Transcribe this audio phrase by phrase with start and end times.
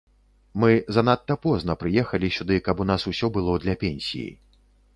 [0.61, 4.29] Мы занадта позна прыехалі сюды, каб у нас усё было для пенсіі.